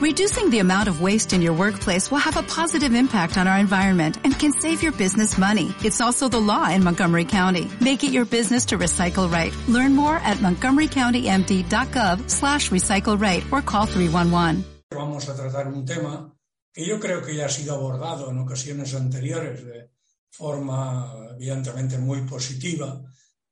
[0.00, 3.58] Reducing the amount of waste in your workplace will have a positive impact on our
[3.58, 5.74] environment and can save your business money.
[5.84, 7.68] It's also the law in Montgomery County.
[7.82, 9.52] Make it your business to recycle right.
[9.68, 14.64] Learn more at montgomerycountymd.gov slash recycle right or call 311.
[14.90, 16.34] Vamos a tratar un tema
[16.72, 19.90] que yo creo que ya ha sido abordado en ocasiones anteriores de
[20.30, 23.02] forma evidentemente muy positiva,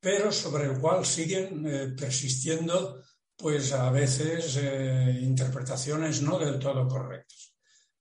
[0.00, 3.02] pero sobre el cual siguen eh, persistiendo
[3.38, 7.54] pues a veces eh, interpretaciones no del todo correctas.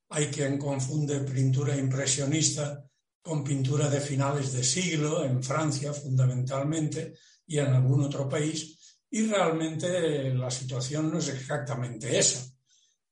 [0.09, 2.83] Hay quien confunde pintura impresionista
[3.21, 7.13] con pintura de finales de siglo, en Francia fundamentalmente
[7.45, 12.43] y en algún otro país, y realmente la situación no es exactamente esa.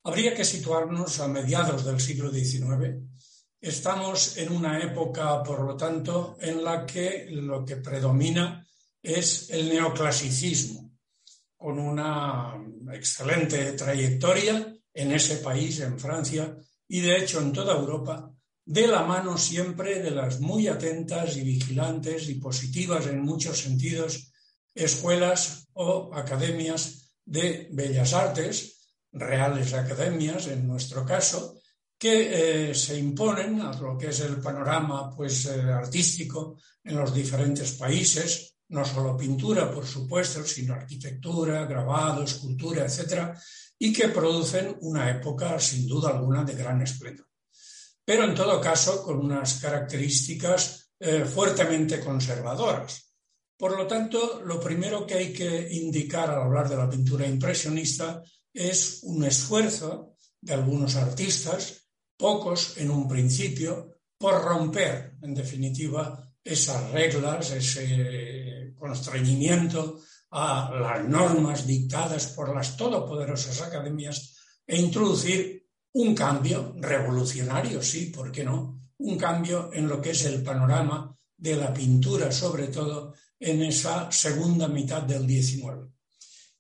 [0.04, 3.04] Habría que situarnos a mediados del siglo XIX.
[3.62, 8.66] Estamos en una época, por lo tanto, en la que lo que predomina
[9.02, 10.85] es el neoclasicismo
[11.66, 16.56] con una excelente trayectoria en ese país, en Francia,
[16.88, 18.32] y de hecho en toda Europa,
[18.64, 24.32] de la mano siempre de las muy atentas y vigilantes y positivas en muchos sentidos
[24.76, 31.60] escuelas o academias de bellas artes, reales academias en nuestro caso,
[31.98, 37.12] que eh, se imponen a lo que es el panorama pues, eh, artístico en los
[37.12, 43.34] diferentes países, no solo pintura, por supuesto, sino arquitectura, grabado, escultura, etc.,
[43.78, 47.28] y que producen una época, sin duda alguna, de gran esplendor.
[48.04, 53.14] Pero en todo caso, con unas características eh, fuertemente conservadoras.
[53.58, 58.24] Por lo tanto, lo primero que hay que indicar al hablar de la pintura impresionista
[58.54, 66.92] es un esfuerzo de algunos artistas, pocos en un principio, por romper, en definitiva, esas
[66.92, 70.00] reglas, ese constreñimiento
[70.32, 74.36] a las normas dictadas por las todopoderosas academias
[74.66, 78.92] e introducir un cambio revolucionario, sí, ¿por qué no?
[78.98, 84.12] Un cambio en lo que es el panorama de la pintura, sobre todo en esa
[84.12, 85.88] segunda mitad del XIX.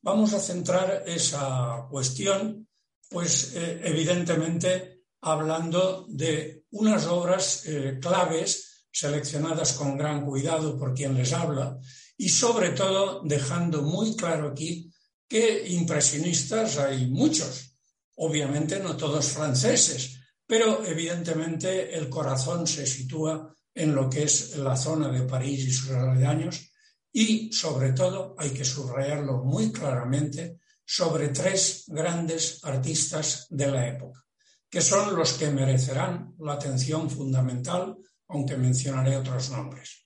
[0.01, 2.67] Vamos a centrar esa cuestión,
[3.09, 11.16] pues eh, evidentemente hablando de unas obras eh, claves seleccionadas con gran cuidado por quien
[11.16, 11.78] les habla
[12.17, 14.89] y sobre todo dejando muy claro aquí
[15.28, 17.75] que impresionistas hay muchos,
[18.16, 20.17] obviamente no todos franceses,
[20.47, 25.72] pero evidentemente el corazón se sitúa en lo que es la zona de París y
[25.73, 26.72] sus aledaños
[27.11, 34.23] y sobre todo hay que subrayarlo muy claramente sobre tres grandes artistas de la época,
[34.69, 40.05] que son los que merecerán la atención fundamental aunque mencionaré otros nombres.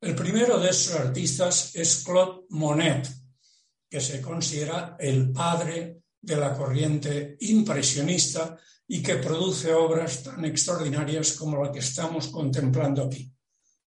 [0.00, 3.08] El primero de esos artistas es Claude Monet,
[3.88, 8.58] que se considera el padre de la corriente impresionista
[8.88, 13.32] y que produce obras tan extraordinarias como la que estamos contemplando aquí.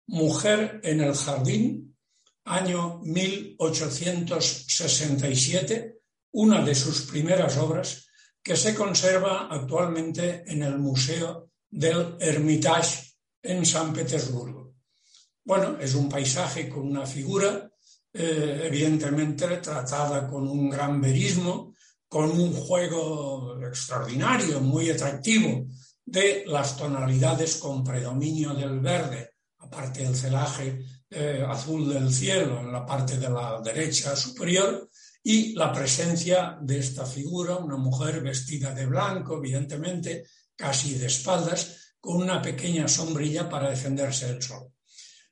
[0.07, 1.97] Mujer en el Jardín,
[2.45, 5.97] año 1867,
[6.33, 8.05] una de sus primeras obras
[8.43, 13.14] que se conserva actualmente en el Museo del Hermitage
[13.45, 14.75] en San Petersburgo.
[15.43, 17.69] Bueno, es un paisaje con una figura,
[18.11, 21.75] eh, evidentemente tratada con un gran verismo,
[22.07, 25.67] con un juego extraordinario, muy atractivo,
[26.03, 32.71] de las tonalidades con predominio del verde, aparte del celaje eh, azul del cielo en
[32.71, 34.89] la parte de la derecha superior,
[35.23, 41.84] y la presencia de esta figura, una mujer vestida de blanco, evidentemente, casi de espaldas,
[42.05, 44.71] con una pequeña sombrilla para defenderse del sol.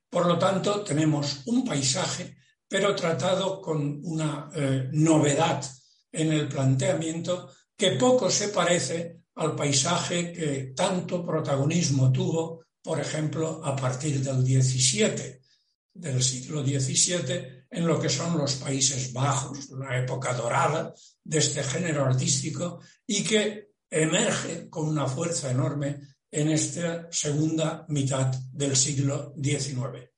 [0.10, 2.36] Por lo tanto, tenemos un paisaje,
[2.68, 5.64] pero tratado con una eh, novedad
[6.12, 13.62] en el planteamiento que poco se parece al paisaje que tanto protagonismo tuvo, por ejemplo,
[13.64, 15.42] a partir del 17,
[15.94, 20.92] del siglo XVII, en lo que son los Países Bajos, una época dorada
[21.24, 28.34] de este género artístico y que emerge con una fuerza enorme en esta segunda mitad
[28.52, 30.10] del siglo XIX.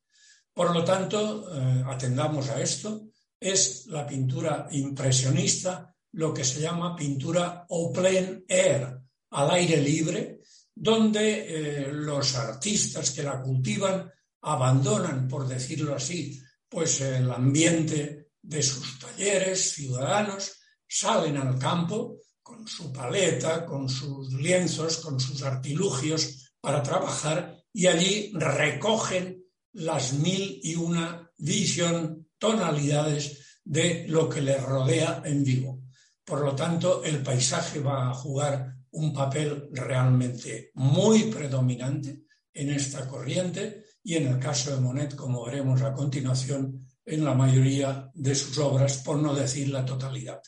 [0.53, 6.95] Por lo tanto, eh, atendamos a esto, es la pintura impresionista, lo que se llama
[6.95, 8.97] pintura au plein air,
[9.31, 10.39] al aire libre,
[10.73, 14.09] donde eh, los artistas que la cultivan
[14.43, 22.67] abandonan, por decirlo así, pues el ambiente de sus talleres ciudadanos, salen al campo con
[22.67, 29.43] su paleta, con sus lienzos, con sus artilugios para trabajar y allí recogen
[29.73, 35.81] las mil y una vision, tonalidades de lo que les rodea en vivo.
[36.23, 43.07] Por lo tanto, el paisaje va a jugar un papel realmente muy predominante en esta
[43.07, 48.35] corriente y en el caso de Monet, como veremos a continuación, en la mayoría de
[48.35, 50.43] sus obras, por no decir la totalidad.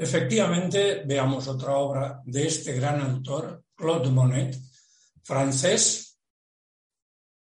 [0.00, 4.56] Efectivamente, veamos otra obra de este gran autor, Claude Monet,
[5.24, 6.20] francés,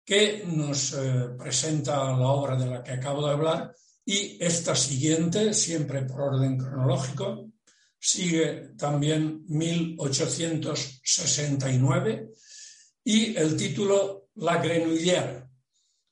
[0.04, 3.74] que nos eh, presenta la obra de la que acabo de hablar
[4.04, 7.48] y esta siguiente, siempre por orden cronológico,
[7.98, 12.28] sigue también 1869
[13.04, 15.48] y el título La Grenouillère.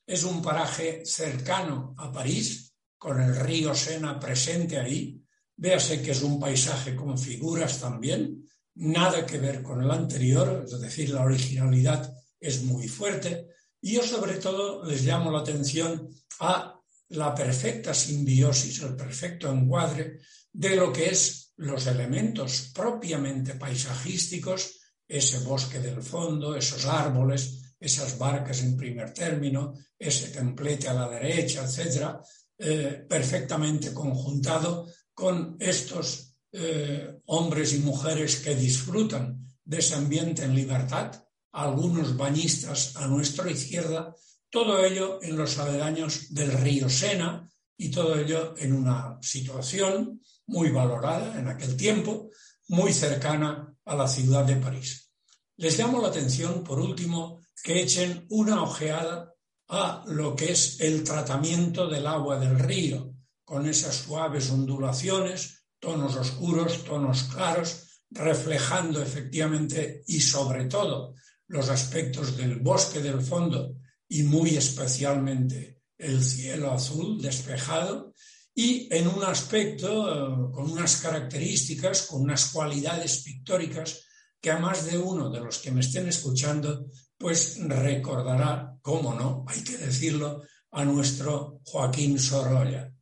[0.05, 5.22] Es un paraje cercano a París, con el río Sena presente ahí.
[5.55, 10.79] Véase que es un paisaje con figuras también, nada que ver con el anterior, es
[10.79, 13.47] decir, la originalidad es muy fuerte.
[13.81, 16.09] Y yo sobre todo les llamo la atención
[16.39, 16.79] a
[17.09, 20.19] la perfecta simbiosis, el perfecto encuadre
[20.51, 28.17] de lo que es los elementos propiamente paisajísticos, ese bosque del fondo, esos árboles, esas
[28.17, 32.19] barcas en primer término, ese templete a la derecha, etcétera,
[32.57, 40.55] eh, perfectamente conjuntado con estos eh, hombres y mujeres que disfrutan de ese ambiente en
[40.55, 44.15] libertad, algunos bañistas a nuestra izquierda,
[44.49, 50.69] todo ello en los aledaños del río Sena y todo ello en una situación muy
[50.69, 52.29] valorada en aquel tiempo,
[52.67, 55.11] muy cercana a la ciudad de París.
[55.57, 59.33] Les llamo la atención, por último, que echen una ojeada
[59.69, 63.12] a lo que es el tratamiento del agua del río,
[63.53, 71.13] con esas suaves ondulaciones, tonos oscuros, tonos claros, reflejando efectivamente y sobre todo
[71.49, 73.75] los aspectos del bosque del fondo
[74.09, 78.15] y muy especialmente el cielo azul despejado
[78.55, 84.01] y en un aspecto eh, con unas características, con unas cualidades pictóricas
[84.41, 86.87] que a más de uno de los que me estén escuchando
[87.19, 90.41] pues recordará, cómo no, hay que decirlo,
[90.71, 92.92] a nuestro Joaquín Sorolla.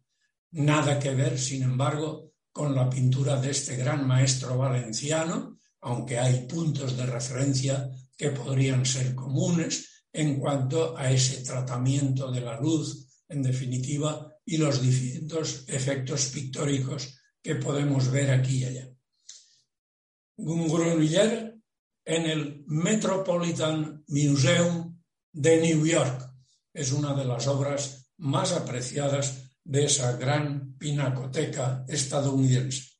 [0.51, 6.45] Nada que ver, sin embargo, con la pintura de este gran maestro valenciano, aunque hay
[6.45, 13.07] puntos de referencia que podrían ser comunes, en cuanto a ese tratamiento de la luz,
[13.29, 18.89] en definitiva, y los distintos efectos pictóricos que podemos ver aquí y allá.
[20.35, 21.57] Grunwiller
[22.03, 24.99] en el Metropolitan Museum
[25.31, 26.29] de New York
[26.73, 32.91] es una de las obras más apreciadas de esa gran pinacoteca estadounidense.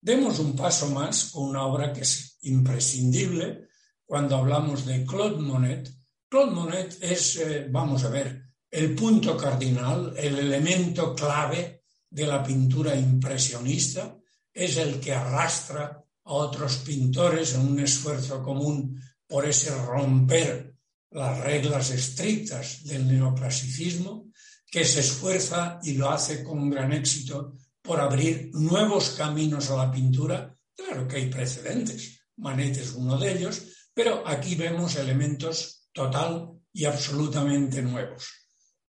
[0.00, 3.68] Demos un paso más con una obra que es imprescindible
[4.06, 5.90] cuando hablamos de Claude Monet.
[6.28, 12.42] Claude Monet es, eh, vamos a ver, el punto cardinal, el elemento clave de la
[12.42, 14.16] pintura impresionista,
[14.52, 20.74] es el que arrastra a otros pintores en un esfuerzo común por ese romper
[21.10, 24.27] las reglas estrictas del neoclasicismo,
[24.70, 29.90] que se esfuerza y lo hace con gran éxito por abrir nuevos caminos a la
[29.90, 30.54] pintura.
[30.76, 33.62] Claro que hay precedentes, Manet es uno de ellos,
[33.94, 38.28] pero aquí vemos elementos total y absolutamente nuevos.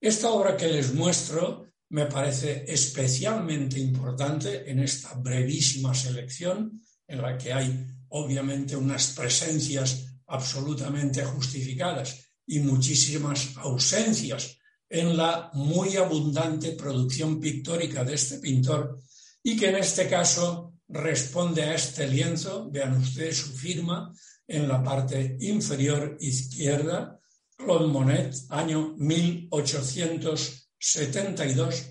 [0.01, 7.37] Esta obra que les muestro me parece especialmente importante en esta brevísima selección, en la
[7.37, 14.59] que hay obviamente unas presencias absolutamente justificadas y muchísimas ausencias
[14.93, 18.99] en la muy abundante producción pictórica de este pintor
[19.43, 24.13] y que en este caso responde a este lienzo, vean ustedes su firma,
[24.47, 27.19] en la parte inferior izquierda,
[27.57, 31.87] Claude Monet, año 1872,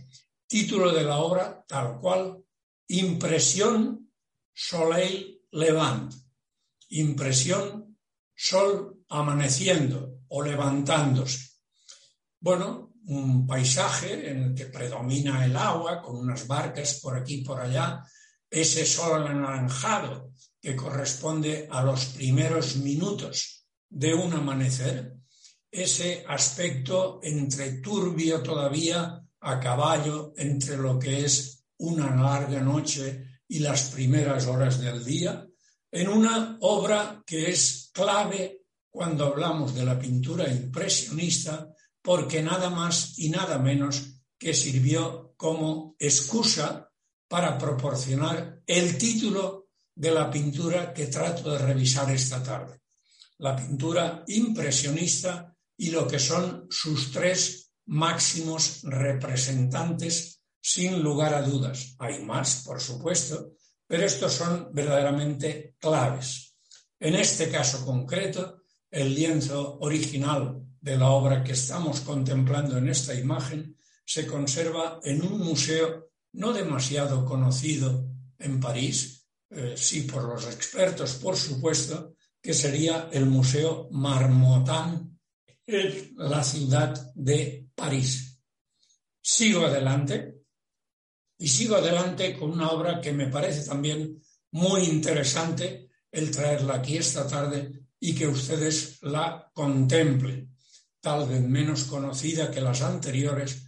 [0.46, 2.38] título de la obra tal cual,
[2.88, 4.12] Impresión
[4.53, 6.13] Soleil Levant,
[6.89, 7.98] impresión
[8.36, 11.50] sol amaneciendo o levantándose.
[12.39, 17.44] Bueno, un paisaje en el que predomina el agua, con unas barcas por aquí y
[17.44, 18.03] por allá,
[18.50, 25.13] ese sol anaranjado que corresponde a los primeros minutos de un amanecer,
[25.70, 33.60] ese aspecto entre turbio todavía a caballo entre lo que es una larga noche y
[33.60, 35.46] las primeras horas del día,
[35.91, 41.68] en una obra que es clave cuando hablamos de la pintura impresionista,
[42.01, 46.91] porque nada más y nada menos que sirvió como excusa
[47.27, 52.81] para proporcionar el título de la pintura que trato de revisar esta tarde.
[53.38, 61.96] La pintura impresionista y lo que son sus tres máximos representantes sin lugar a dudas.
[62.00, 63.53] Hay más, por supuesto,
[63.88, 66.55] pero estos son verdaderamente claves.
[67.00, 73.14] En este caso concreto, el lienzo original de la obra que estamos contemplando en esta
[73.14, 78.10] imagen se conserva en un museo no demasiado conocido
[78.40, 85.20] en París, eh, sí por los expertos, por supuesto, que sería el Museo Marmottan
[85.66, 88.42] en la ciudad de París.
[89.22, 90.42] Sigo adelante
[91.38, 94.20] y sigo adelante con una obra que me parece también
[94.52, 100.50] muy interesante el traerla aquí esta tarde y que ustedes la contemplen,
[101.01, 103.63] tal vez menos conocida que las anteriores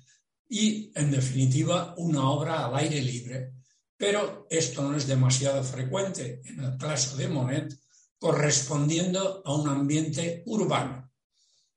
[0.48, 3.54] y, en definitiva, una obra al aire libre.
[3.98, 7.76] Pero esto no es demasiado frecuente en el caso de Monet,
[8.20, 11.12] correspondiendo a un ambiente urbano.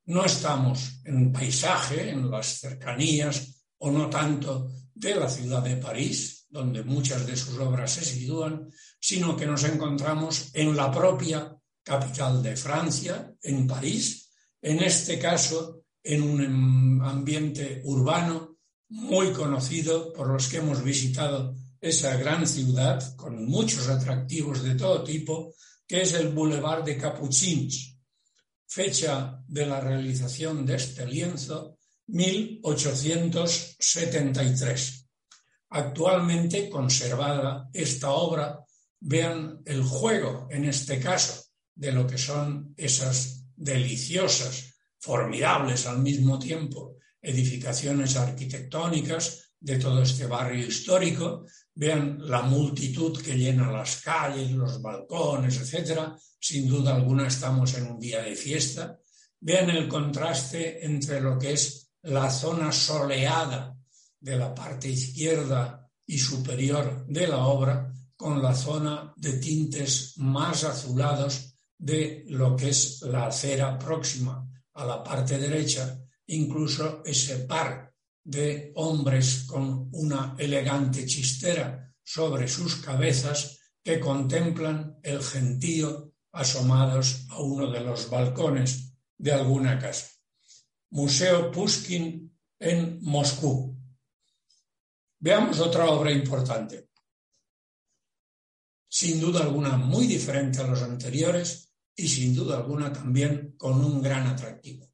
[0.04, 6.46] No estamos en paisaje, en las cercanías o no tanto de la ciudad de París,
[6.48, 8.70] donde muchas de sus obras se sitúan,
[9.00, 14.25] sino que nos encontramos en la propia capital de Francia, en París,
[14.66, 18.58] en este caso en un ambiente urbano
[18.88, 25.04] muy conocido por los que hemos visitado esa gran ciudad con muchos atractivos de todo
[25.04, 25.54] tipo,
[25.86, 27.96] que es el Boulevard de Capuchins.
[28.66, 35.06] Fecha de la realización de este lienzo, 1873.
[35.70, 38.64] Actualmente conservada esta obra,
[38.98, 46.38] vean el juego en este caso de lo que son esas deliciosas, formidables al mismo
[46.38, 54.50] tiempo, edificaciones arquitectónicas de todo este barrio histórico, vean la multitud que llena las calles,
[54.52, 56.16] los balcones, etcétera.
[56.38, 58.98] Sin duda alguna estamos en un día de fiesta.
[59.40, 63.76] Vean el contraste entre lo que es la zona soleada
[64.20, 70.64] de la parte izquierda y superior de la obra con la zona de tintes más
[70.64, 77.94] azulados de lo que es la acera próxima a la parte derecha, incluso ese par
[78.24, 87.40] de hombres con una elegante chistera sobre sus cabezas que contemplan el gentío asomados a
[87.40, 90.08] uno de los balcones de alguna casa.
[90.90, 93.76] Museo Pushkin en Moscú.
[95.18, 96.90] Veamos otra obra importante.
[98.88, 101.65] Sin duda alguna muy diferente a los anteriores,
[101.96, 104.86] y sin duda alguna también con un gran atractivo.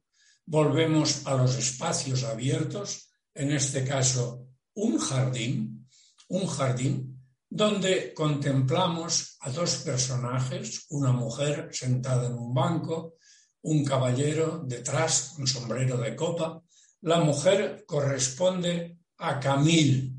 [0.46, 5.88] Volvemos a los espacios abiertos, en este caso un jardín,
[6.28, 7.12] un jardín
[7.48, 13.16] donde contemplamos a dos personajes, una mujer sentada en un banco,
[13.62, 16.62] un caballero detrás con sombrero de copa.
[17.02, 20.12] La mujer corresponde a Camille.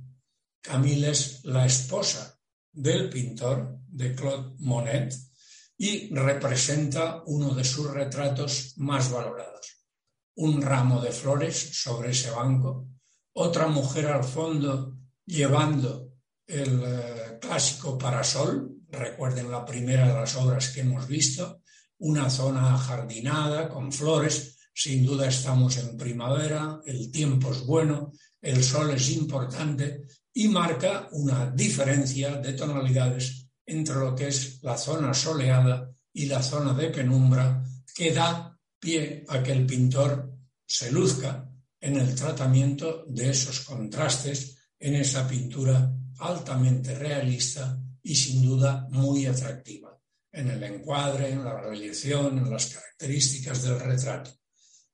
[0.62, 2.40] Camille es la esposa
[2.72, 5.14] del pintor de Claude Monet,
[5.78, 9.86] y representa uno de sus retratos más valorados.
[10.36, 12.88] Un ramo de flores sobre ese banco,
[13.34, 16.14] otra mujer al fondo llevando
[16.46, 21.62] el eh, clásico parasol, recuerden la primera de las obras que hemos visto,
[22.00, 28.12] una zona jardinada con flores, sin duda estamos en primavera, el tiempo es bueno,
[28.42, 30.02] el sol es importante
[30.34, 36.42] y marca una diferencia de tonalidades entre lo que es la zona soleada y la
[36.42, 37.64] zona de penumbra
[37.96, 44.58] que da pie a que el pintor se luzca en el tratamiento de esos contrastes
[44.80, 49.98] en esa pintura altamente realista y sin duda muy atractiva,
[50.32, 54.32] en el encuadre, en la realización, en las características del retrato.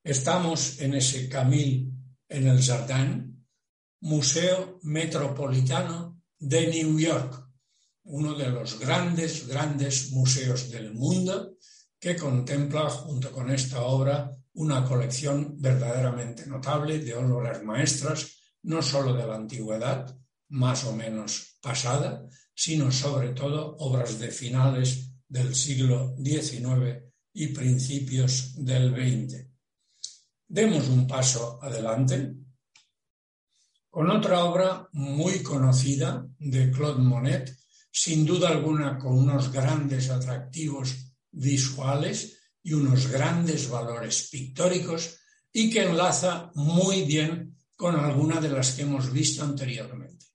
[0.03, 1.91] Estamos en ese Camille
[2.27, 3.45] en el Jardin,
[4.01, 7.38] Museo Metropolitano de New York,
[8.09, 11.55] uno de los grandes, grandes museos del mundo
[11.99, 19.13] que contempla junto con esta obra una colección verdaderamente notable de obras maestras, no solo
[19.13, 20.17] de la antigüedad,
[20.49, 28.55] más o menos pasada, sino sobre todo obras de finales del siglo XIX y principios
[28.55, 29.45] del XX.
[30.47, 32.33] Demos un paso adelante
[33.89, 37.58] con otra obra muy conocida de Claude Monet,
[37.91, 40.95] sin duda alguna con unos grandes atractivos
[41.31, 45.17] visuales y unos grandes valores pictóricos
[45.51, 50.25] y que enlaza muy bien con alguna de las que hemos visto anteriormente.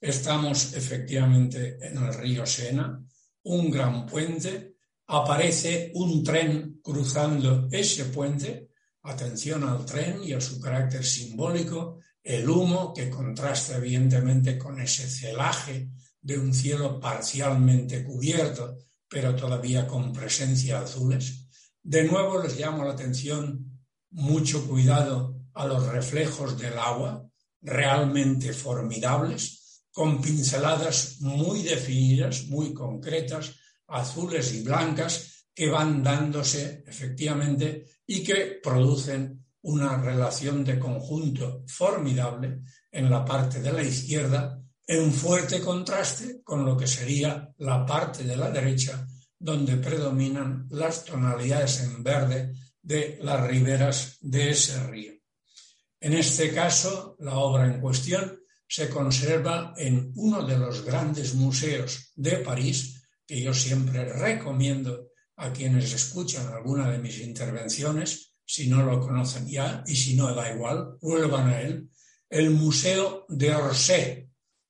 [0.00, 3.00] Estamos efectivamente en el río Sena,
[3.44, 8.70] un gran puente, aparece un tren cruzando ese puente,
[9.02, 15.08] atención al tren y a su carácter simbólico, el humo que contrasta evidentemente con ese
[15.08, 15.88] celaje
[16.22, 21.48] de un cielo parcialmente cubierto, pero todavía con presencia azules.
[21.82, 27.28] De nuevo les llamo la atención mucho cuidado a los reflejos del agua,
[27.60, 33.54] realmente formidables, con pinceladas muy definidas, muy concretas,
[33.88, 42.62] azules y blancas, que van dándose efectivamente y que producen una relación de conjunto formidable
[42.90, 48.24] en la parte de la izquierda, en fuerte contraste con lo que sería la parte
[48.24, 49.06] de la derecha,
[49.38, 55.12] donde predominan las tonalidades en verde de las riberas de ese río.
[56.00, 62.12] En este caso, la obra en cuestión se conserva en uno de los grandes museos
[62.16, 68.82] de París, que yo siempre recomiendo a quienes escuchan alguna de mis intervenciones, si no
[68.82, 71.88] lo conocen ya y si no da igual, vuelvan a él,
[72.28, 74.21] el Museo de Orsay,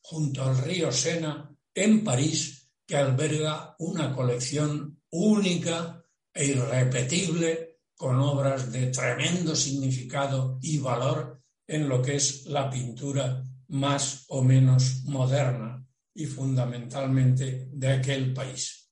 [0.02, 6.04] junto al río Sena, en París, que alberga una colección única
[6.34, 13.44] e irrepetible con obras de tremendo significado y valor en lo que es la pintura
[13.68, 18.90] más o menos moderna y fundamentalmente de aquel país.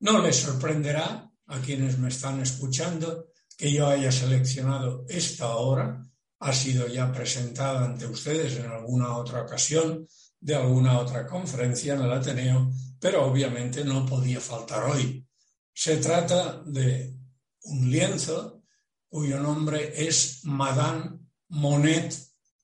[0.00, 6.02] No les sorprenderá a quienes me están escuchando que yo haya seleccionado esta obra,
[6.42, 10.06] ha sido ya presentada ante ustedes en alguna otra ocasión
[10.40, 15.24] de alguna otra conferencia en el Ateneo, pero obviamente no podía faltar hoy.
[15.72, 17.16] Se trata de
[17.62, 18.64] un lienzo
[19.08, 21.20] cuyo nombre es Madame
[21.50, 22.12] Monet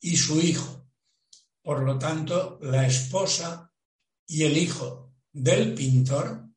[0.00, 0.88] y su hijo.
[1.62, 3.72] Por lo tanto, la esposa
[4.26, 6.48] y el hijo del pintor,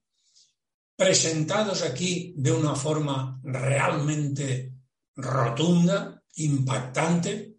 [0.95, 4.73] presentados aquí de una forma realmente
[5.15, 7.57] rotunda, impactante,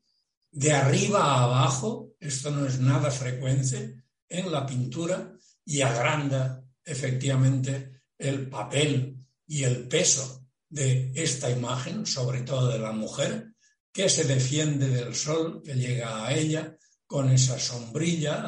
[0.51, 5.33] de arriba a abajo, esto no es nada frecuente en la pintura
[5.65, 12.93] y agranda efectivamente el papel y el peso de esta imagen, sobre todo de la
[12.93, 13.53] mujer,
[13.93, 18.43] que se defiende del sol que llega a ella con esa sombrilla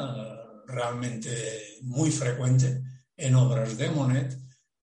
[0.65, 2.81] realmente muy frecuente
[3.15, 4.37] en obras de Monet,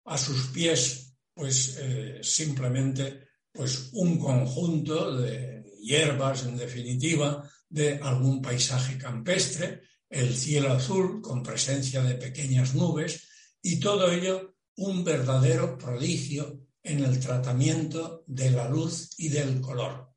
[0.04, 3.21] a sus pies pues eh, simplemente
[3.52, 11.42] pues un conjunto de hierbas en definitiva de algún paisaje campestre, el cielo azul con
[11.42, 13.28] presencia de pequeñas nubes
[13.62, 20.12] y todo ello un verdadero prodigio en el tratamiento de la luz y del color.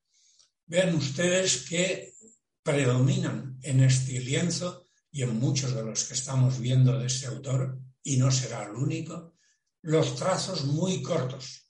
[0.66, 2.16] Vean ustedes que
[2.64, 7.80] predominan en este lienzo y en muchos de los que estamos viendo de este autor,
[8.04, 9.36] y no será el único,
[9.82, 11.65] los trazos muy cortos,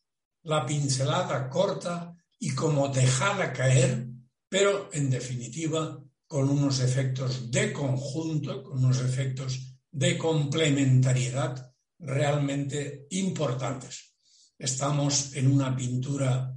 [0.45, 4.07] la pincelada corta y como dejada caer,
[4.47, 14.15] pero en definitiva con unos efectos de conjunto, con unos efectos de complementariedad realmente importantes.
[14.57, 16.55] Estamos en una pintura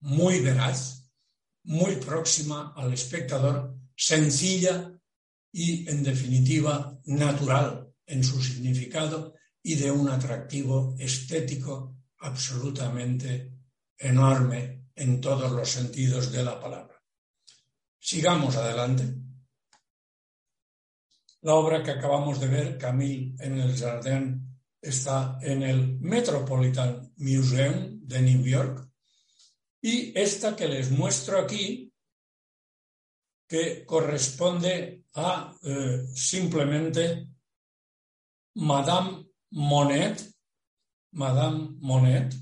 [0.00, 1.10] muy veraz,
[1.64, 4.90] muy próxima al espectador, sencilla
[5.52, 13.52] y, en definitiva, natural en su significado y de un atractivo estético absolutamente
[13.96, 17.00] enorme en todos los sentidos de la palabra.
[17.98, 19.14] Sigamos adelante.
[21.42, 28.00] La obra que acabamos de ver, Camille en el Jardin está en el Metropolitan Museum
[28.02, 28.88] de New York
[29.80, 31.92] y esta que les muestro aquí,
[33.46, 37.28] que corresponde a eh, simplemente
[38.54, 40.20] Madame Monet,
[41.12, 42.34] Madame Monet,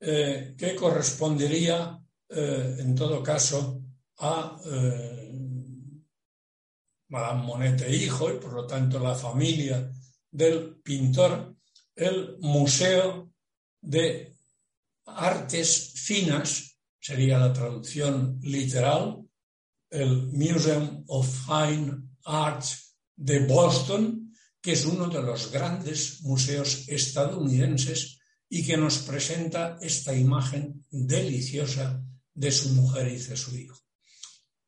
[0.00, 1.98] eh, que correspondería
[2.28, 3.82] eh, en todo caso
[4.18, 4.60] a
[7.08, 9.90] Madame Monet e hijo y por lo tanto la familia
[10.30, 11.56] del pintor
[11.98, 13.32] el Museo
[13.80, 14.36] de
[15.06, 19.24] Artes Finas, sería la traducción literal,
[19.90, 21.92] el Museum of Fine
[22.24, 24.27] Arts de Boston,
[24.60, 28.18] que es uno de los grandes museos estadounidenses
[28.48, 32.02] y que nos presenta esta imagen deliciosa
[32.34, 33.78] de su mujer y de su hijo.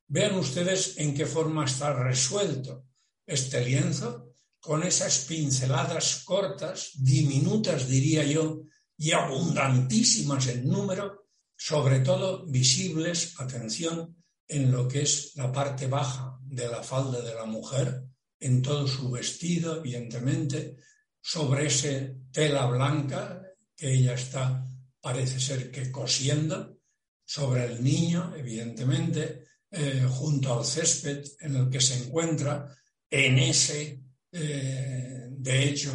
[0.06, 2.86] Vean ustedes en qué forma está resuelto
[3.26, 8.62] este lienzo con esas pinceladas cortas, diminutas diría yo,
[8.98, 16.38] y abundantísimas en número, sobre todo visibles, atención, en lo que es la parte baja
[16.42, 18.04] de la falda de la mujer,
[18.40, 20.76] en todo su vestido, evidentemente,
[21.20, 23.42] sobre ese tela blanca
[23.76, 24.64] que ella está,
[25.00, 26.78] parece ser que cosiendo,
[27.24, 32.74] sobre el niño, evidentemente, eh, junto al césped en el que se encuentra,
[33.08, 35.92] en ese, eh, de hecho,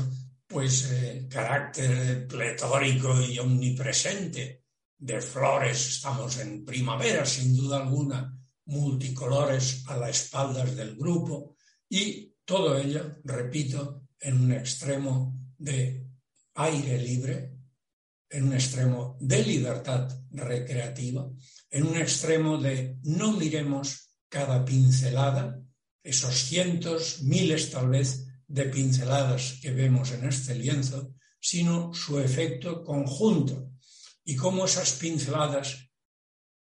[0.48, 4.64] pues eh, carácter pletórico y omnipresente
[4.98, 8.34] de flores, estamos en primavera, sin duda alguna,
[8.66, 11.56] multicolores a las espaldas del grupo
[11.90, 16.08] y todo ello, repito, en un extremo de
[16.56, 17.52] aire libre,
[18.30, 21.30] en un extremo de libertad recreativa,
[21.70, 25.60] en un extremo de no miremos cada pincelada,
[26.04, 32.84] esos cientos, miles tal vez de pinceladas que vemos en este lienzo, sino su efecto
[32.84, 33.72] conjunto
[34.24, 35.90] y cómo esas pinceladas,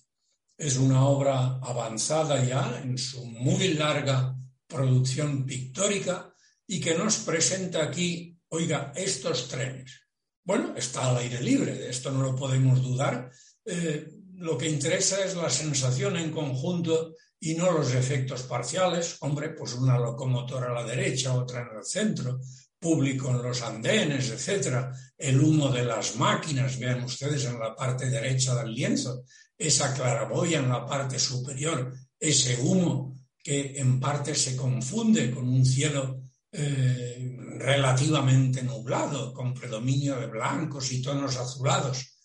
[0.56, 4.34] Es una obra avanzada ya en su muy larga
[4.66, 6.32] producción pictórica
[6.66, 10.00] y que nos presenta aquí, oiga, estos trenes.
[10.44, 13.30] Bueno, está al aire libre, de esto no lo podemos dudar.
[13.64, 19.16] Eh, lo que interesa es la sensación en conjunto y no los efectos parciales.
[19.20, 22.40] Hombre, pues una locomotora a la derecha, otra en el centro,
[22.78, 28.08] público en los andenes, etcétera, el humo de las máquinas, vean ustedes en la parte
[28.10, 29.24] derecha del lienzo,
[29.56, 35.64] esa claraboya en la parte superior, ese humo que en parte se confunde con un
[35.64, 42.18] cielo eh, relativamente nublado, con predominio de blancos y tonos azulados.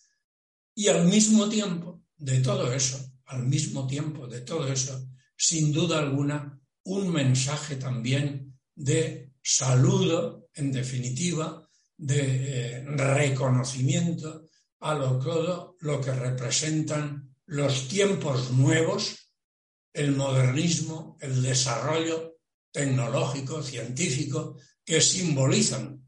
[0.76, 6.00] Y al mismo tiempo de todo eso, al mismo tiempo de todo eso, sin duda
[6.00, 14.46] alguna, un mensaje también de saludo, en definitiva, de eh, reconocimiento
[14.80, 19.30] a lo, todo lo que representan los tiempos nuevos,
[19.94, 22.38] el modernismo, el desarrollo
[22.72, 26.02] tecnológico, científico, que simbolizan,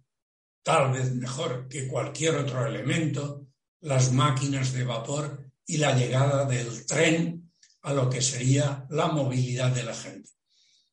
[0.63, 3.47] tal vez mejor que cualquier otro elemento,
[3.81, 7.51] las máquinas de vapor y la llegada del tren
[7.81, 10.29] a lo que sería la movilidad de la gente.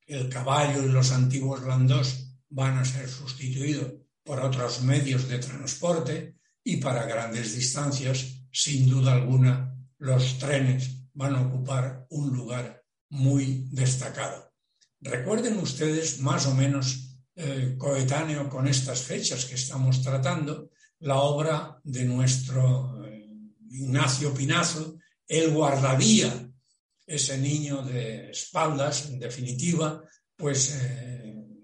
[0.06, 6.36] El caballo y los antiguos landós van a ser sustituidos por otros medios de transporte
[6.62, 13.66] y para grandes distancias, sin duda alguna, los trenes van a ocupar un lugar muy
[13.70, 14.52] destacado.
[15.00, 21.80] Recuerden ustedes, más o menos eh, coetáneo con estas fechas que estamos tratando, la obra
[21.82, 23.28] de nuestro eh,
[23.70, 26.50] Ignacio Pinazo, El guardavía,
[27.06, 30.02] ese niño de espaldas, en definitiva,
[30.36, 31.09] pues eh,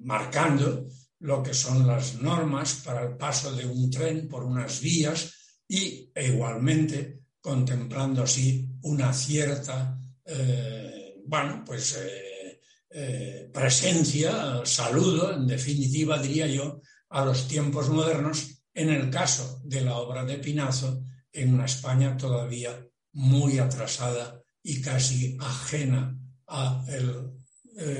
[0.06, 0.86] marcando
[1.20, 5.32] lo que son las normas para el paso de un tren por unas vías
[5.68, 15.46] y e igualmente contemplando así una cierta, eh, bueno, pues eh, eh, presencia, saludo, en
[15.46, 21.02] definitiva diría yo, a los tiempos modernos, en el caso de la obra de Pinazo,
[21.32, 22.80] en una España todavía
[23.12, 26.16] muy atrasada y casi ajena
[26.46, 27.32] al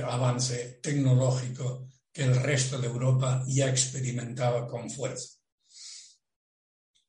[0.06, 1.85] avance tecnológico
[2.16, 5.36] que el resto de Europa ya experimentaba con fuerza.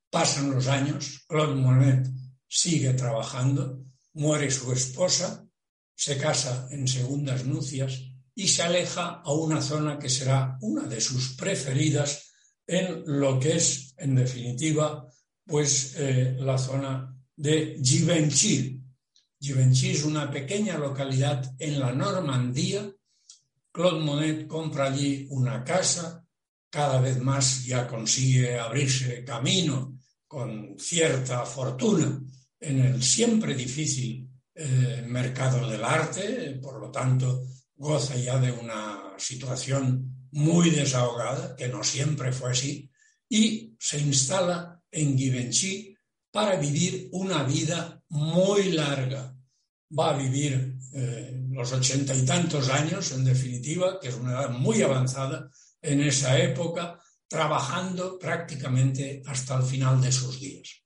[0.09, 2.09] Pasan los años, Claude Monet
[2.45, 5.47] sigue trabajando, muere su esposa,
[5.95, 8.01] se casa en segundas nupcias
[8.35, 12.33] y se aleja a una zona que será una de sus preferidas
[12.67, 15.07] en lo que es, en definitiva,
[15.45, 18.83] pues eh, la zona de Givenchy.
[19.39, 22.91] Givenchy es una pequeña localidad en la Normandía
[23.77, 26.25] Claude Monet compra allí una casa,
[26.67, 32.19] cada vez más ya consigue abrirse camino con cierta fortuna
[32.59, 39.13] en el siempre difícil eh, mercado del arte, por lo tanto goza ya de una
[39.15, 42.89] situación muy desahogada, que no siempre fue así,
[43.29, 45.95] y se instala en Givenchy
[46.31, 49.37] para vivir una vida muy larga.
[49.97, 54.49] Va a vivir eh, los ochenta y tantos años, en definitiva, que es una edad
[54.51, 55.49] muy avanzada
[55.81, 60.83] en esa época, trabajando prácticamente hasta el final de sus días.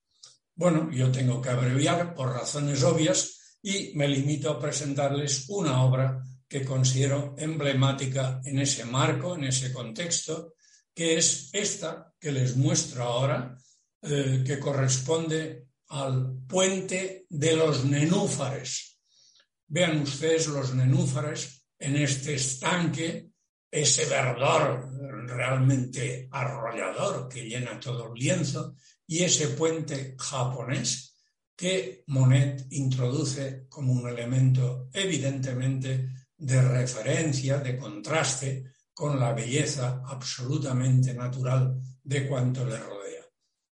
[0.55, 6.23] Bueno, yo tengo que abreviar por razones obvias y me limito a presentarles una obra
[6.47, 10.55] que considero emblemática en ese marco, en ese contexto,
[10.93, 13.57] que es esta que les muestro ahora,
[14.01, 18.90] eh, que corresponde al puente de los nenúfares.
[19.73, 23.29] Vean ustedes los nenúfares en este estanque,
[23.71, 24.85] ese verdor
[25.25, 28.75] realmente arrollador que llena todo el lienzo
[29.07, 31.15] y ese puente japonés
[31.55, 41.13] que Monet introduce como un elemento evidentemente de referencia, de contraste con la belleza absolutamente
[41.13, 43.23] natural de cuanto le rodea.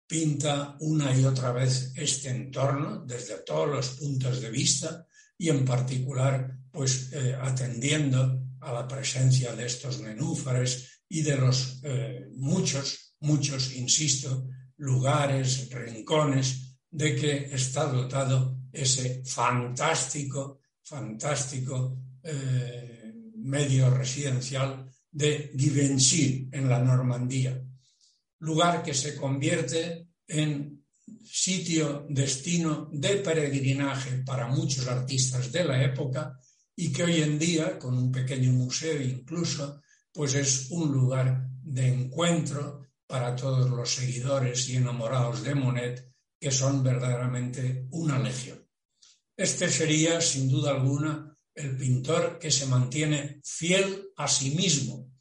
[0.07, 5.05] Pinta una y otra vez este entorno desde todos los puntos de vista
[5.41, 11.81] y en particular pues eh, atendiendo a la presencia de estos nenúfares y de los
[11.83, 23.89] eh, muchos, muchos, insisto, lugares, rincones de que está dotado ese fantástico, fantástico eh, medio
[23.89, 27.59] residencial de Givenchy en la Normandía,
[28.41, 30.80] lugar que se convierte en
[31.23, 36.39] sitio, destino de peregrinaje para muchos artistas de la época
[36.75, 41.87] y que hoy en día, con un pequeño museo incluso, pues es un lugar de
[41.87, 48.65] encuentro para todos los seguidores y enamorados de Monet, que son verdaderamente una legión.
[49.35, 55.11] Este sería, sin duda alguna, el pintor que se mantiene fiel a sí mismo,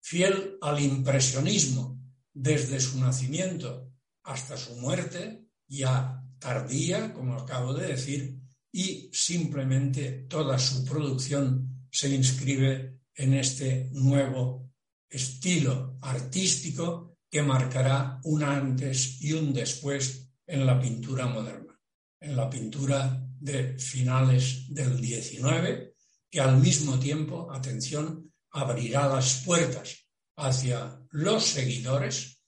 [0.00, 1.98] fiel al impresionismo
[2.32, 3.91] desde su nacimiento
[4.24, 8.38] hasta su muerte, ya tardía, como acabo de decir,
[8.72, 14.72] y simplemente toda su producción se inscribe en este nuevo
[15.08, 21.78] estilo artístico que marcará un antes y un después en la pintura moderna,
[22.20, 25.94] en la pintura de finales del 19,
[26.30, 30.06] que al mismo tiempo, atención, abrirá las puertas
[30.36, 32.41] hacia los seguidores.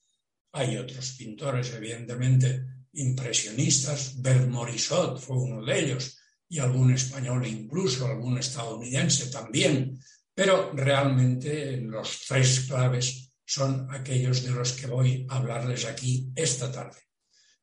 [0.56, 4.22] Hay otros pintores, evidentemente, impresionistas.
[4.22, 6.16] Bert Morisot fue uno de ellos,
[6.48, 9.98] y algún español incluso, algún estadounidense también.
[10.32, 16.70] Pero realmente los tres claves son aquellos de los que voy a hablarles aquí esta
[16.70, 17.00] tarde.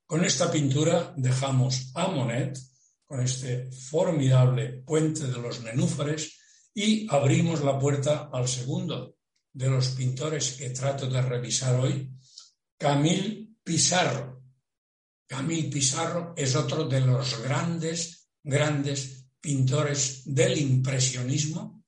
[0.06, 2.60] Con esta pintura dejamos a Monet,
[3.06, 6.38] con este formidable puente de los nenúfares
[6.74, 9.16] y abrimos la puerta al segundo
[9.54, 12.10] de los pintores que trato de revisar hoy,
[12.82, 14.42] Camille Pissarro.
[15.28, 21.84] Camille Pissarro es otro de los grandes, grandes pintores del impresionismo,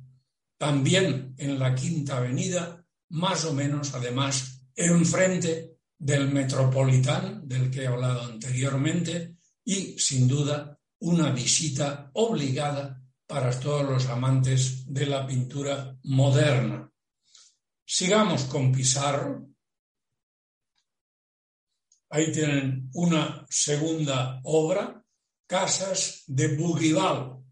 [0.58, 7.88] también en la Quinta Avenida, más o menos además enfrente del Metropolitan, del que he
[7.88, 9.33] hablado anteriormente,
[9.66, 16.90] y sin duda una visita obligada para todos los amantes de la pintura moderna.
[17.86, 19.48] Sigamos con Pizarro.
[22.10, 25.04] Ahí tienen una segunda obra,
[25.48, 27.44] Casas de Bougival,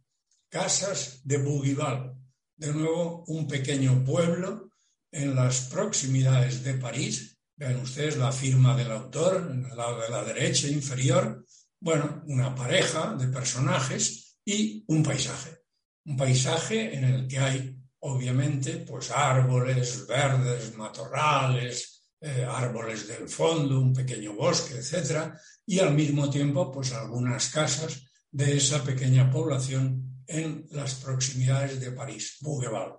[0.50, 2.16] Casas de Bougival,
[2.56, 4.70] de nuevo un pequeño pueblo
[5.12, 7.38] en las proximidades de París.
[7.56, 11.46] Vean ustedes la firma del autor en el lado de la derecha inferior.
[11.84, 15.64] Bueno, una pareja de personajes y un paisaje.
[16.06, 23.82] Un paisaje en el que hay, obviamente, pues árboles verdes, matorrales, eh, árboles del fondo,
[23.82, 30.24] un pequeño bosque, etcétera, y al mismo tiempo, pues algunas casas de esa pequeña población
[30.28, 32.94] en las proximidades de París, Bougival.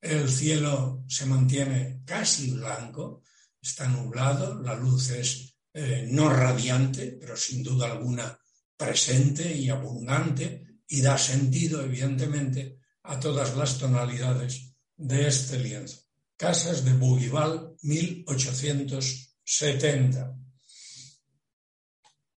[0.00, 3.22] El cielo se mantiene casi blanco,
[3.60, 8.38] está nublado, la luz es eh, no radiante, pero sin duda alguna
[8.76, 16.04] presente y abundante y da sentido, evidentemente, a todas las tonalidades de este lienzo.
[16.36, 20.36] Casas de Bougival, 1870.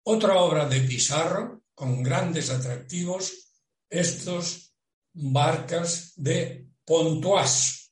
[0.03, 3.51] Otra obra de Pizarro, con grandes atractivos,
[3.89, 4.73] estos
[5.13, 7.91] barcas de Pontoise.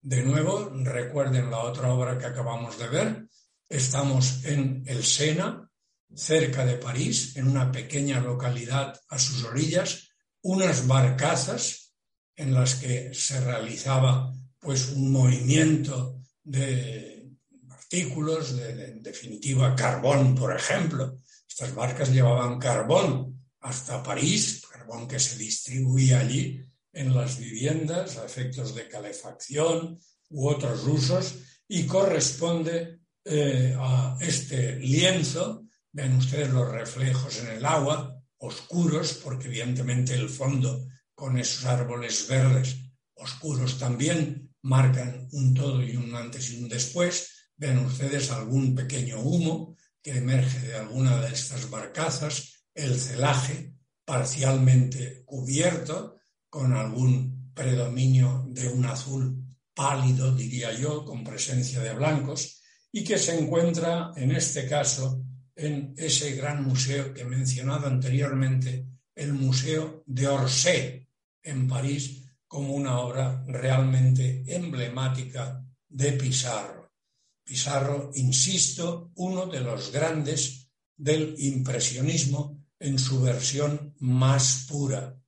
[0.00, 3.28] De nuevo, recuerden la otra obra que acabamos de ver.
[3.72, 5.66] Estamos en el Sena,
[6.14, 10.10] cerca de París, en una pequeña localidad a sus orillas,
[10.42, 11.94] unas barcazas
[12.36, 17.30] en las que se realizaba pues un movimiento de
[17.70, 21.16] artículos, de, en definitiva carbón, por ejemplo.
[21.48, 28.26] Estas barcas llevaban carbón hasta París, carbón que se distribuía allí en las viviendas a
[28.26, 36.68] efectos de calefacción u otros usos y corresponde eh, a este lienzo, ven ustedes los
[36.70, 42.76] reflejos en el agua, oscuros, porque evidentemente el fondo con esos árboles verdes
[43.14, 47.50] oscuros también marcan un todo y un antes y un después.
[47.56, 55.22] Ven ustedes algún pequeño humo que emerge de alguna de estas barcazas, el celaje parcialmente
[55.24, 56.16] cubierto
[56.48, 62.61] con algún predominio de un azul pálido, diría yo, con presencia de blancos,
[62.92, 65.24] y que se encuentra en este caso
[65.56, 71.08] en ese gran museo que he mencionado anteriormente, el Museo de Orsay,
[71.42, 76.92] en París, como una obra realmente emblemática de Pizarro.
[77.44, 85.18] Pizarro, insisto, uno de los grandes del impresionismo en su versión más pura.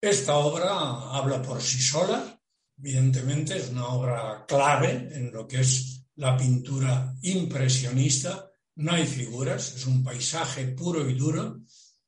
[0.00, 2.40] Esta obra habla por sí sola,
[2.84, 9.74] evidentemente es una obra clave en lo que es la pintura impresionista, no hay figuras,
[9.74, 11.62] es un paisaje puro y duro,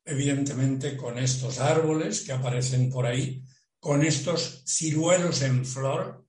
[0.04, 3.42] evidentemente con estos árboles que aparecen por ahí,
[3.80, 6.26] con estos ciruelos en flor,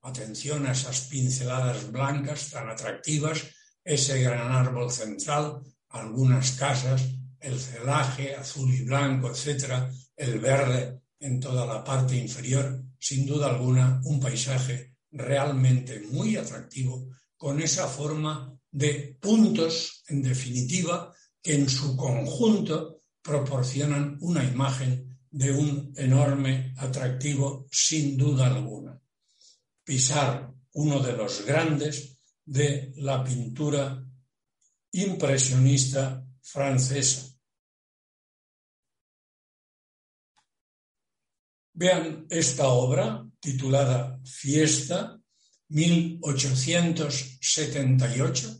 [0.00, 3.42] atención a esas pinceladas blancas tan atractivas,
[3.84, 5.60] ese gran árbol central,
[5.90, 7.02] algunas casas,
[7.38, 13.48] el celaje azul y blanco, etcétera, el verde en toda la parte inferior, sin duda
[13.48, 21.68] alguna un paisaje realmente muy atractivo con esa forma de puntos, en definitiva, que en
[21.68, 29.00] su conjunto proporcionan una imagen de un enorme atractivo sin duda alguna.
[29.82, 34.04] Pisar uno de los grandes de la pintura
[34.92, 37.29] impresionista francesa.
[41.72, 45.18] Vean esta obra titulada Fiesta,
[45.68, 48.58] 1878,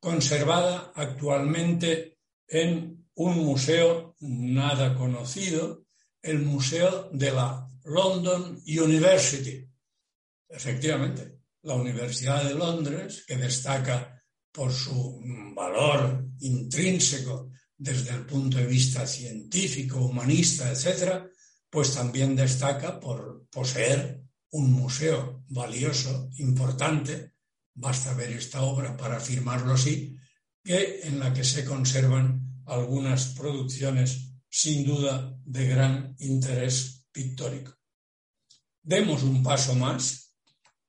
[0.00, 5.86] conservada actualmente en un museo nada conocido,
[6.22, 9.66] el Museo de la London University.
[10.48, 15.20] Efectivamente, la Universidad de Londres, que destaca por su
[15.54, 21.29] valor intrínseco desde el punto de vista científico, humanista, etc.,
[21.70, 27.34] pues también destaca por poseer un museo valioso, importante,
[27.74, 30.16] basta ver esta obra para afirmarlo así,
[30.62, 37.72] que en la que se conservan algunas producciones sin duda de gran interés pictórico.
[38.82, 40.34] Demos un paso más,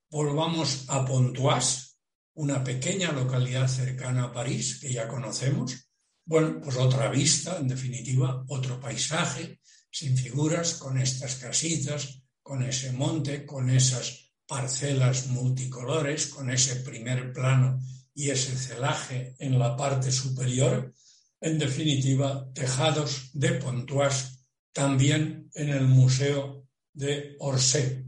[0.10, 1.92] volvamos a Pontoise,
[2.34, 5.90] una pequeña localidad cercana a París que ya conocemos.
[6.26, 9.61] Bueno, pues otra vista, en definitiva, otro paisaje,
[9.92, 17.32] sin figuras, con estas casitas, con ese monte, con esas parcelas multicolores, con ese primer
[17.32, 17.80] plano
[18.14, 20.94] y ese celaje en la parte superior,
[21.40, 28.06] en definitiva, tejados de Pontoise, también en el Museo de Orsay.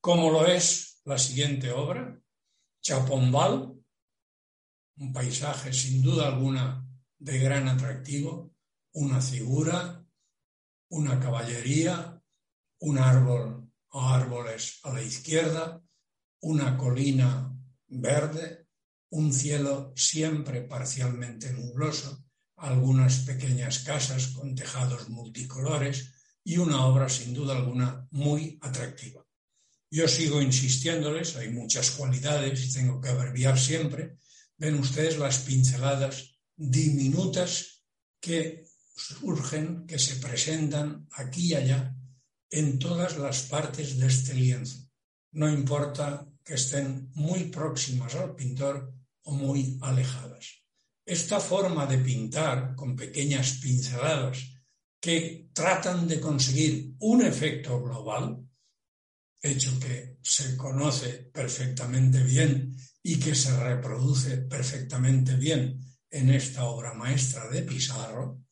[0.00, 2.18] Como lo es la siguiente obra,
[2.82, 3.74] Chapombal,
[4.98, 6.86] un paisaje sin duda alguna
[7.18, 8.54] de gran atractivo,
[8.92, 9.95] una figura,
[10.88, 12.20] una caballería,
[12.80, 15.82] un árbol o árboles a la izquierda,
[16.40, 17.52] una colina
[17.88, 18.66] verde,
[19.10, 22.24] un cielo siempre parcialmente nubloso,
[22.56, 26.12] algunas pequeñas casas con tejados multicolores
[26.44, 29.24] y una obra sin duda alguna muy atractiva.
[29.90, 34.18] Yo sigo insistiéndoles, hay muchas cualidades y tengo que abreviar siempre.
[34.56, 37.84] Ven ustedes las pinceladas diminutas
[38.20, 38.65] que
[38.96, 41.94] surgen, que se presentan aquí y allá
[42.50, 44.88] en todas las partes de este lienzo.
[45.32, 48.94] No importa que estén muy próximas al pintor
[49.24, 50.62] o muy alejadas.
[51.04, 54.38] Esta forma de pintar con pequeñas pinceladas
[55.00, 58.42] que tratan de conseguir un efecto global,
[59.42, 65.80] hecho que se conoce perfectamente bien y que se reproduce perfectamente bien
[66.10, 68.45] en esta obra maestra de Pizarro,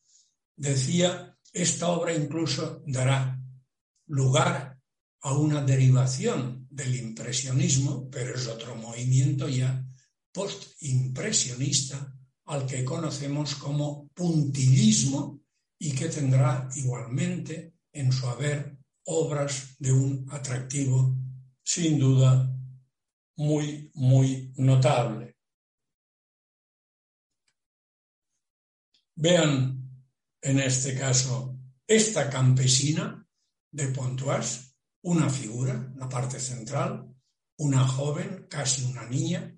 [0.55, 3.39] decía, esta obra incluso dará
[4.07, 4.79] lugar
[5.21, 9.83] a una derivación del impresionismo, pero es otro movimiento ya
[10.31, 12.13] postimpresionista
[12.45, 15.41] al que conocemos como puntillismo
[15.79, 21.15] y que tendrá igualmente en su haber obras de un atractivo
[21.63, 22.51] sin duda
[23.37, 25.37] muy, muy notable.
[29.15, 29.84] Vean
[30.45, 33.27] en este caso esta campesina
[33.71, 37.03] de Pontoise, una figura, la parte central,
[37.57, 39.51] una joven, casi una niña,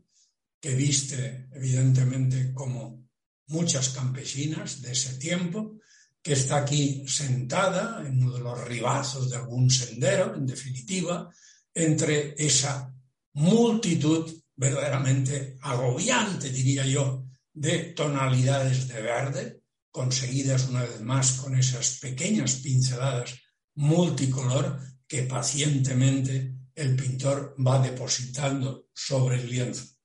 [0.60, 3.10] que viste evidentemente como
[3.48, 5.78] muchas campesinas de ese tiempo,
[6.22, 11.30] que está aquí sentada en uno de los ribazos de algún sendero, en definitiva,
[11.74, 12.94] entre esa
[13.34, 19.62] multitud verdaderamente agobiante, diría yo, de tonalidades de verde,
[20.00, 23.36] conseguidas una vez más con esas pequeñas pinceladas
[23.76, 29.98] multicolor que pacientemente el pintor va depositando sobre el lienzo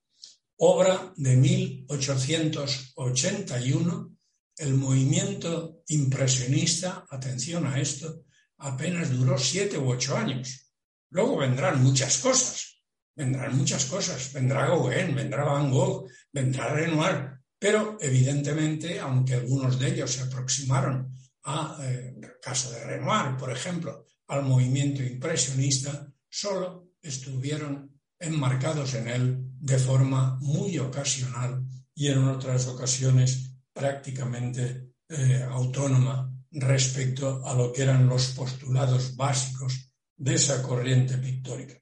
[0.65, 4.17] obra de 1881,
[4.59, 8.27] el movimiento impresionista, atención a esto,
[8.59, 10.73] apenas duró siete u ocho años.
[11.11, 12.81] Luego vendrán muchas cosas,
[13.17, 17.32] vendrán muchas cosas, vendrá Gauguin, vendrá Van Gogh, vendrá Renoir,
[17.63, 23.53] pero evidentemente, aunque algunos de ellos se aproximaron a, eh, el caso de Renoir, por
[23.53, 32.25] ejemplo, al movimiento impresionista, solo estuvieron enmarcados en él de forma muy ocasional y en
[32.25, 40.61] otras ocasiones prácticamente eh, autónoma respecto a lo que eran los postulados básicos de esa
[40.65, 41.79] corriente pictórica.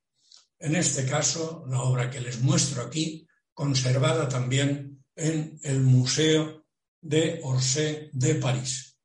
[0.59, 4.90] En este caso, la obra que les muestro aquí, conservada también
[5.21, 6.65] en el Museo
[7.01, 8.97] de Orsay de París.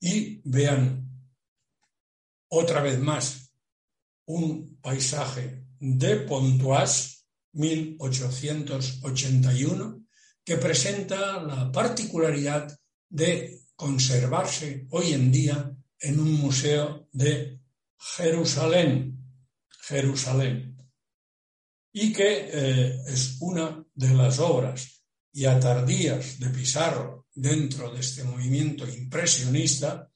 [0.00, 1.08] Y vean
[2.48, 3.52] otra vez más
[4.26, 10.04] un paisaje de Pontoise, 1881,
[10.44, 12.78] que presenta la particularidad
[13.08, 17.60] de conservarse hoy en día en un museo de
[17.98, 19.18] Jerusalén,
[19.82, 20.76] Jerusalén,
[21.92, 24.99] y que eh, es una de las obras
[25.32, 30.10] ya tardías de Pizarro dentro de este movimiento impresionista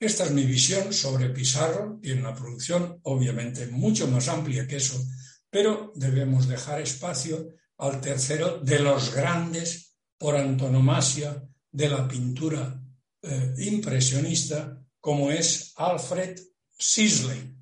[0.00, 5.00] Esta es mi visión sobre Pizarro, tiene una producción obviamente mucho más amplia que eso,
[5.48, 9.91] pero debemos dejar espacio al tercero de los grandes
[10.22, 11.42] por antonomasia
[11.72, 12.80] de la pintura
[13.22, 16.38] eh, impresionista, como es Alfred
[16.78, 17.52] Sisley.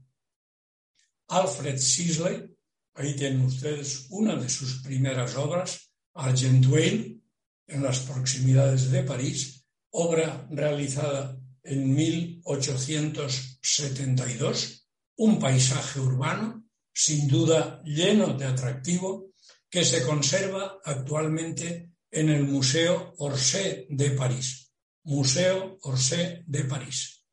[1.29, 2.51] Alfred Sisley
[2.95, 7.23] Ahí tienen ustedes una de sus primeras obras, Argenteuil,
[7.67, 18.35] en las proximidades de París, obra realizada en 1872, un paisaje urbano, sin duda lleno
[18.35, 19.31] de atractivo,
[19.71, 24.73] que se conserva actualmente en el Museo Orsay de París.
[25.05, 27.25] Museo Orsay de París.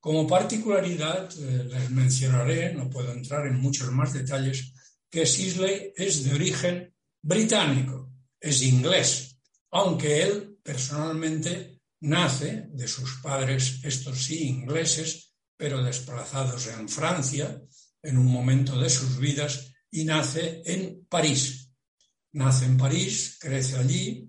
[0.00, 4.72] Como particularidad, eh, les mencionaré, no puedo entrar en muchos más detalles,
[5.10, 9.38] que Sisley es de origen británico, es inglés,
[9.70, 17.62] aunque él personalmente nace de sus padres, estos sí, ingleses, pero desplazados en Francia
[18.02, 21.63] en un momento de sus vidas, y nace en París.
[22.34, 24.28] Nace en París, crece allí,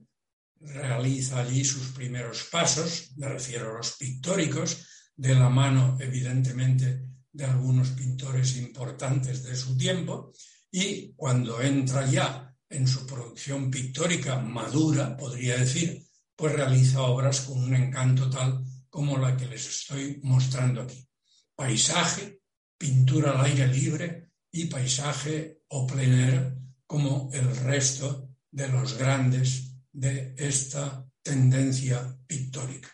[0.59, 4.85] realiza allí sus primeros pasos, me refiero a los pictóricos,
[5.15, 7.01] de la mano, evidentemente,
[7.31, 10.33] de algunos pintores importantes de su tiempo,
[10.69, 17.63] y cuando entra ya en su producción pictórica madura, podría decir, pues realiza obras con
[17.63, 21.07] un encanto tal como la que les estoy mostrando aquí.
[21.55, 22.41] Paisaje,
[22.77, 26.54] pintura al aire libre y paisaje o plein
[26.85, 32.89] como el resto de los grandes de esta tendencia pictórica.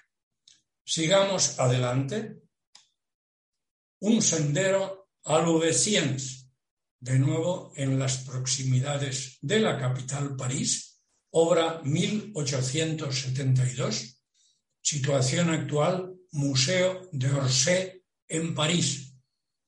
[0.84, 2.42] Sigamos adelante.
[4.02, 5.40] Un sendero a
[7.00, 14.22] de nuevo en las proximidades de la capital París, obra 1872,
[14.82, 19.16] situación actual Museo de Orsay en París.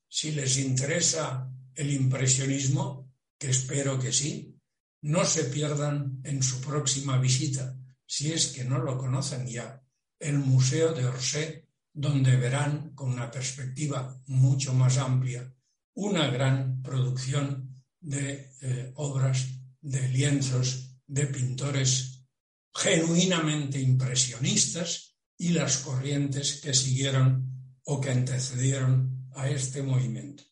[0.07, 3.02] Si les interesa el impresionismo,
[3.49, 4.59] espero que sí,
[5.01, 9.83] no se pierdan en su próxima visita, si es que no lo conocen ya,
[10.19, 15.53] el Museo de Orsay, donde verán con una perspectiva mucho más amplia
[15.95, 19.47] una gran producción de eh, obras,
[19.81, 22.25] de lienzos, de pintores
[22.73, 30.43] genuinamente impresionistas y las corrientes que siguieron o que antecedieron a este movimiento.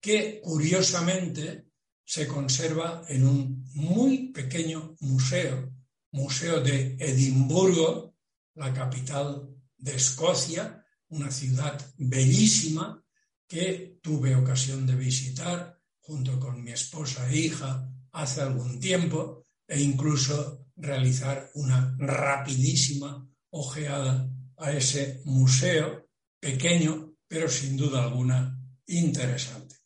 [0.00, 1.66] que curiosamente
[2.04, 5.71] se conserva en un muy pequeño museo
[6.12, 8.14] Museo de Edimburgo,
[8.54, 9.48] la capital
[9.78, 13.02] de Escocia, una ciudad bellísima
[13.48, 19.80] que tuve ocasión de visitar junto con mi esposa e hija hace algún tiempo e
[19.80, 26.08] incluso realizar una rapidísima ojeada a ese museo
[26.38, 29.76] pequeño, pero sin duda alguna interesante.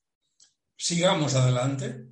[0.77, 2.09] Sigamos adelante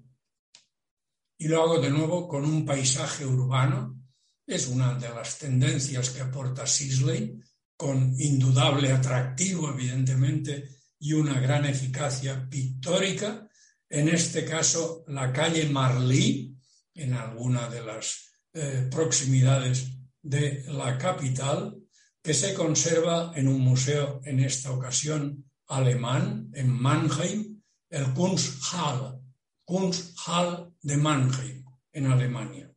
[1.36, 4.03] y lo hago de nuevo con un paisaje urbano
[4.46, 7.40] es una de las tendencias que aporta Sisley,
[7.76, 10.68] con indudable atractivo, evidentemente,
[10.98, 13.48] y una gran eficacia pictórica.
[13.88, 16.56] En este caso, la calle Marly,
[16.94, 19.88] en alguna de las eh, proximidades
[20.22, 21.76] de la capital,
[22.22, 29.20] que se conserva en un museo, en esta ocasión alemán, en Mannheim, el Kunsthal,
[29.64, 32.73] Kunsthal de Mannheim, en Alemania.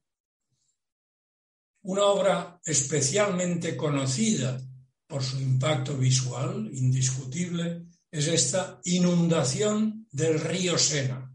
[1.87, 4.61] Una obra especialmente conocida
[5.07, 11.33] por su impacto visual indiscutible es esta inundación del río Sena.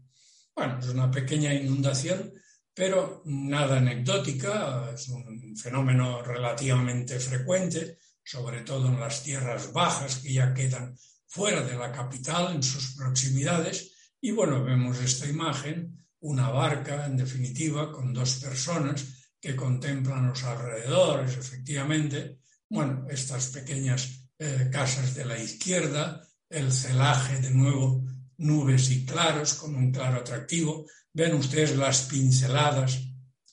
[0.55, 2.33] Bueno, es una pequeña inundación,
[2.71, 10.33] pero nada anecdótica, es un fenómeno relativamente frecuente, sobre todo en las tierras bajas que
[10.33, 10.95] ya quedan
[11.25, 13.91] fuera de la capital, en sus proximidades,
[14.21, 20.41] y bueno, vemos esta imagen, una barca, en definitiva, con dos personas que contemplan los
[20.45, 22.39] alrededores, efectivamente,
[22.69, 28.05] bueno, estas pequeñas eh, casas de la izquierda, el celaje de nuevo,
[28.37, 30.85] nubes y claros con un claro atractivo.
[31.11, 33.01] Ven ustedes las pinceladas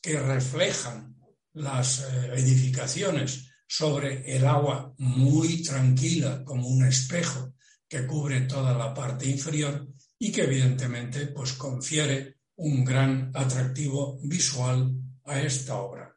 [0.01, 1.17] que reflejan
[1.55, 7.55] las eh, edificaciones sobre el agua muy tranquila como un espejo
[7.89, 9.89] que cubre toda la parte inferior
[10.21, 16.17] y que evidentemente pues confiere un gran atractivo visual a esta obra.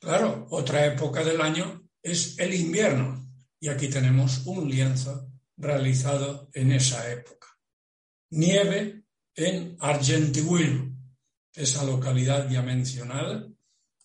[0.00, 6.72] Claro, otra época del año es el invierno y aquí tenemos un lienzo realizado en
[6.72, 7.46] esa época.
[8.30, 9.04] Nieve
[9.36, 10.92] en Argentibuil,
[11.54, 13.46] esa localidad ya mencionada,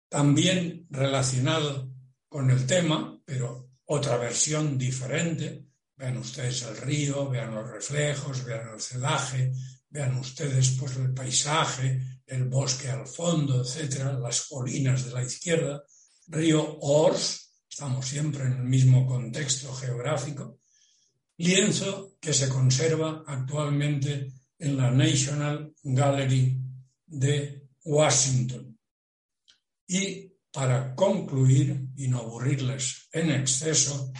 [0.09, 1.91] También relacionado
[2.28, 8.73] con el tema, pero otra versión diferente, vean ustedes el río, vean los reflejos, vean
[8.73, 9.53] el celaje,
[9.95, 15.84] Vean ustedes pues el paisaje, el bosque al fondo, etcétera, las colinas de la izquierda,
[16.28, 20.59] río Ors, estamos siempre en el mismo contexto geográfico,
[21.38, 26.57] lienzo que se conserva actualmente en la National Gallery
[27.05, 28.78] de Washington.
[29.88, 34.11] Y para concluir y no aburrirles en exceso,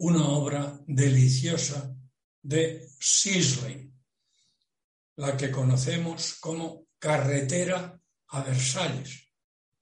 [0.00, 1.96] una obra deliciosa
[2.42, 3.90] de Sisley,
[5.16, 9.28] la que conocemos como carretera a Versalles.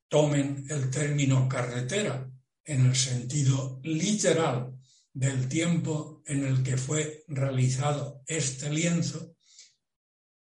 [0.09, 2.31] Tomen el término carretera
[2.65, 4.77] en el sentido literal
[5.13, 9.37] del tiempo en el que fue realizado este lienzo,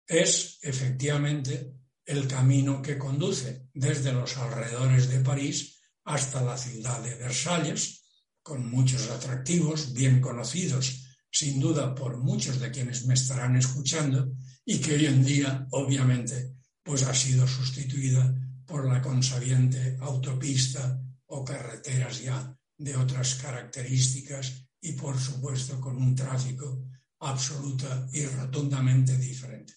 [0.06, 7.14] es efectivamente el camino que conduce desde los alrededores de París hasta la ciudad de
[7.14, 8.02] Versalles,
[8.42, 14.32] con muchos atractivos bien conocidos, sin duda por muchos de quienes me estarán escuchando,
[14.64, 16.53] y que hoy en día, obviamente,
[16.84, 18.32] pues ha sido sustituida
[18.66, 26.14] por la consabiente autopista o carreteras ya de otras características y, por supuesto, con un
[26.14, 26.86] tráfico
[27.20, 29.72] absoluta y rotundamente diferente.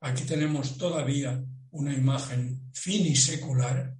[0.00, 3.98] Aquí tenemos todavía una imagen finisecular,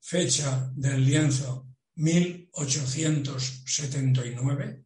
[0.00, 4.84] fecha del lienzo 1879,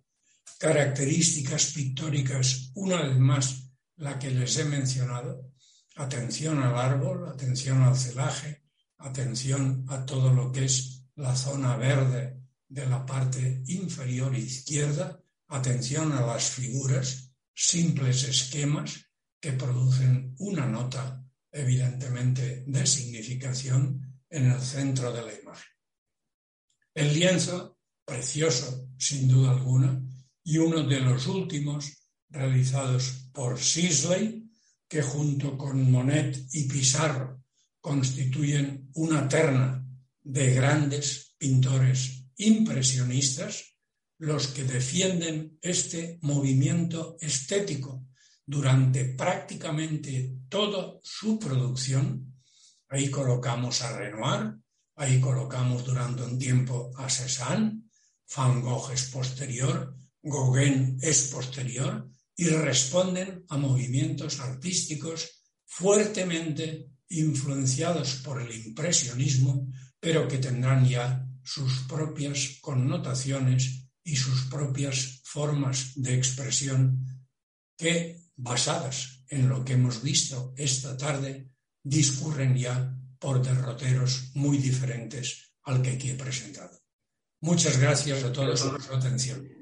[0.59, 5.52] características pictóricas una vez más la que les he mencionado,
[5.97, 8.63] atención al árbol, atención al celaje,
[8.99, 16.13] atención a todo lo que es la zona verde de la parte inferior izquierda, atención
[16.13, 19.07] a las figuras, simples esquemas
[19.41, 25.71] que producen una nota evidentemente de significación en el centro de la imagen.
[26.95, 30.03] El lienzo, precioso sin duda alguna,
[30.45, 34.42] y uno de los últimos realizados por Sisley,
[34.93, 37.45] que junto con Monet y Pizarro
[37.81, 39.83] constituyen una terna
[40.21, 43.75] de grandes pintores impresionistas,
[44.19, 48.05] los que defienden este movimiento estético
[48.45, 52.37] durante prácticamente toda su producción.
[52.91, 54.59] Ahí colocamos a Renoir,
[54.97, 57.85] ahí colocamos durante un tiempo a Cézanne,
[58.37, 68.41] Van Gogh es posterior, Gauguin es posterior, y responden a movimientos artísticos fuertemente influenciados por
[68.41, 69.71] el impresionismo,
[70.01, 77.07] pero que tendrán ya sus propias connotaciones y sus propias formas de expresión
[77.77, 81.51] que, basadas en lo que hemos visto esta tarde,
[81.83, 86.81] discurren ya por derroteros muy diferentes al que aquí he presentado.
[87.41, 89.62] Muchas gracias a todos por su atención.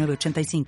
[0.00, 0.64] 85